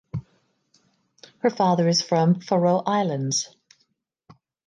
Her 1.43 1.51
father 1.51 1.87
is 1.87 2.01
from 2.01 2.39
Faroe 2.41 2.79
Islands. 2.87 3.55